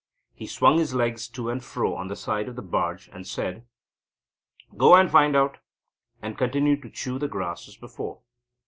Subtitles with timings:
[0.33, 3.67] He swung his legs to and fro on the side of the barge, and said;
[4.75, 5.59] "Go and find out,"
[6.23, 8.21] and continued to chew the grass as before.